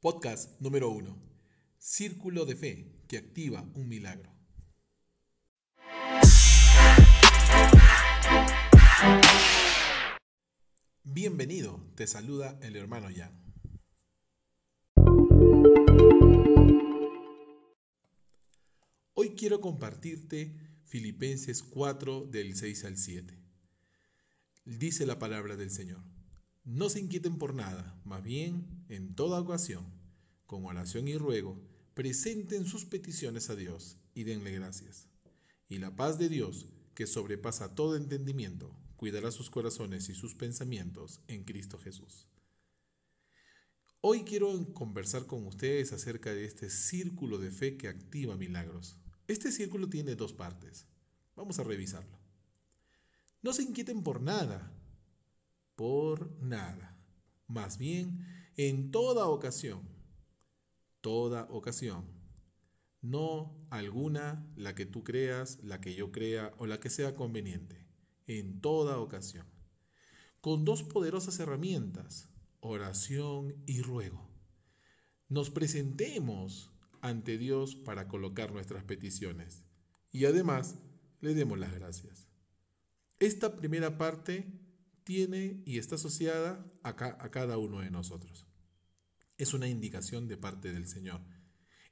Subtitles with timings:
[0.00, 1.12] Podcast número 1.
[1.76, 4.30] Círculo de fe que activa un milagro.
[11.02, 13.36] Bienvenido, te saluda el hermano Jan.
[19.14, 20.54] Hoy quiero compartirte
[20.84, 23.36] Filipenses 4 del 6 al 7.
[24.64, 26.17] Dice la palabra del Señor.
[26.64, 29.86] No se inquieten por nada, más bien, en toda ocasión,
[30.46, 31.60] con oración y ruego,
[31.94, 35.08] presenten sus peticiones a Dios y denle gracias.
[35.68, 41.20] Y la paz de Dios, que sobrepasa todo entendimiento, cuidará sus corazones y sus pensamientos
[41.28, 42.26] en Cristo Jesús.
[44.00, 48.96] Hoy quiero conversar con ustedes acerca de este círculo de fe que activa milagros.
[49.26, 50.86] Este círculo tiene dos partes.
[51.34, 52.18] Vamos a revisarlo.
[53.42, 54.72] No se inquieten por nada,
[55.78, 56.98] por nada.
[57.46, 58.26] Más bien,
[58.56, 59.88] en toda ocasión,
[61.00, 62.04] toda ocasión,
[63.00, 67.86] no alguna, la que tú creas, la que yo crea o la que sea conveniente,
[68.26, 69.46] en toda ocasión,
[70.40, 72.28] con dos poderosas herramientas,
[72.58, 74.28] oración y ruego.
[75.28, 76.72] Nos presentemos
[77.02, 79.62] ante Dios para colocar nuestras peticiones
[80.10, 80.80] y además
[81.20, 82.26] le demos las gracias.
[83.20, 84.67] Esta primera parte
[85.08, 88.46] tiene y está asociada a, cada uno de nosotros.
[89.38, 91.22] Es una indicación de parte del Señor.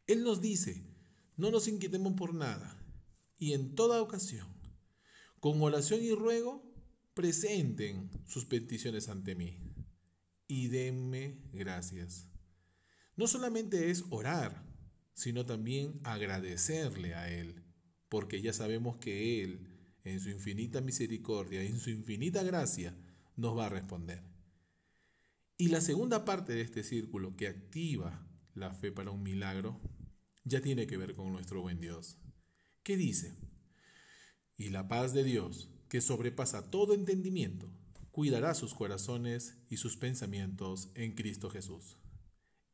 [0.06, 0.86] Él nos dice,
[1.34, 2.78] no nos inquietemos por nada
[3.38, 4.46] y en toda ocasión,
[5.40, 6.70] con oración y ruego,
[7.14, 9.62] presenten sus peticiones ante mí
[10.46, 12.28] y denme gracias.
[13.16, 14.62] No solamente es orar,
[15.14, 17.64] sino también agradecerle a Él,
[18.10, 19.75] porque ya sabemos que Él,
[20.06, 22.96] en su infinita misericordia, en su infinita gracia,
[23.34, 24.22] nos va a responder.
[25.58, 28.24] Y la segunda parte de este círculo que activa
[28.54, 29.80] la fe para un milagro
[30.44, 32.18] ya tiene que ver con nuestro buen Dios.
[32.84, 33.36] ¿Qué dice?
[34.56, 37.68] Y la paz de Dios, que sobrepasa todo entendimiento,
[38.12, 41.98] cuidará sus corazones y sus pensamientos en Cristo Jesús.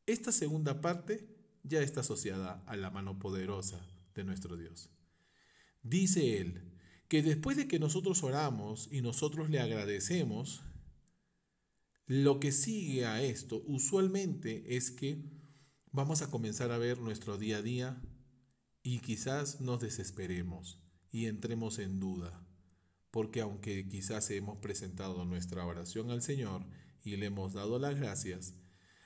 [0.05, 1.27] Esta segunda parte
[1.63, 3.83] ya está asociada a la mano poderosa
[4.13, 4.91] de nuestro Dios.
[5.81, 6.72] Dice Él,
[7.13, 10.63] que después de que nosotros oramos y nosotros le agradecemos,
[12.07, 15.23] lo que sigue a esto usualmente es que
[15.91, 18.01] vamos a comenzar a ver nuestro día a día
[18.81, 20.81] y quizás nos desesperemos
[21.11, 22.47] y entremos en duda,
[23.11, 26.65] porque aunque quizás hemos presentado nuestra oración al Señor
[27.03, 28.55] y le hemos dado las gracias,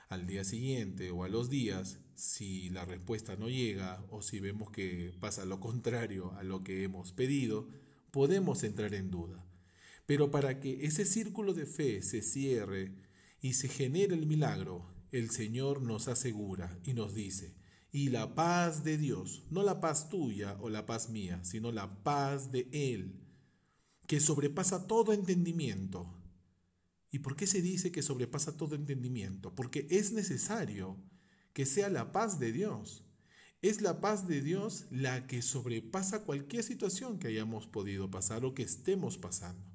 [0.08, 4.72] al día siguiente o a los días, si la respuesta no llega o si vemos
[4.72, 7.68] que pasa lo contrario a lo que hemos pedido,
[8.12, 9.44] podemos entrar en duda.
[10.06, 12.96] Pero para que ese círculo de fe se cierre
[13.42, 17.56] y se genere el milagro, el Señor nos asegura y nos dice,
[17.92, 22.04] y la paz de Dios, no la paz tuya o la paz mía, sino la
[22.04, 23.20] paz de Él,
[24.06, 26.14] que sobrepasa todo entendimiento.
[27.12, 29.56] ¿Y por qué se dice que sobrepasa todo entendimiento?
[29.56, 30.98] Porque es necesario
[31.54, 33.07] que sea la paz de Dios
[33.62, 38.54] es la paz de Dios la que sobrepasa cualquier situación que hayamos podido pasar o
[38.54, 39.66] que estemos pasando.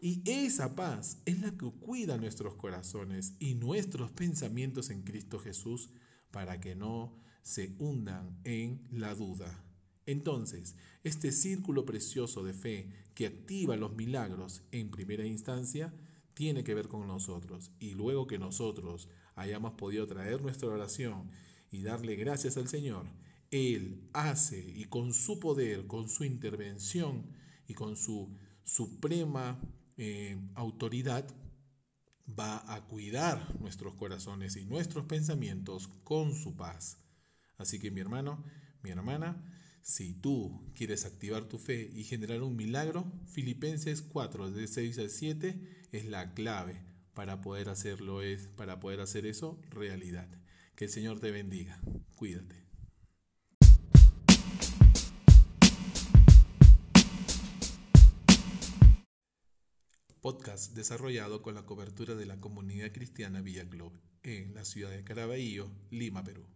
[0.00, 5.90] Y esa paz es la que cuida nuestros corazones y nuestros pensamientos en Cristo Jesús
[6.30, 9.64] para que no se hundan en la duda.
[10.06, 15.94] Entonces, este círculo precioso de fe que activa los milagros en primera instancia
[16.34, 17.70] tiene que ver con nosotros.
[17.78, 21.30] Y luego que nosotros hayamos podido traer nuestra oración
[21.72, 23.06] y darle gracias al Señor,
[23.50, 27.26] Él hace y con su poder, con su intervención
[27.66, 29.60] y con su suprema
[29.96, 31.26] eh, autoridad,
[32.28, 36.98] va a cuidar nuestros corazones y nuestros pensamientos con su paz.
[37.58, 38.44] Así que mi hermano,
[38.82, 39.42] mi hermana,
[39.82, 45.10] si tú quieres activar tu fe y generar un milagro, Filipenses 4, de 6 al
[45.10, 46.80] 7 es la clave
[47.14, 50.28] para poder hacerlo, es, para poder hacer eso realidad.
[50.74, 51.80] Que el Señor te bendiga.
[52.16, 52.62] Cuídate.
[60.22, 63.92] Podcast desarrollado con la cobertura de la comunidad cristiana Villa Club
[64.22, 66.46] en la ciudad de Caraballo, Lima, Perú.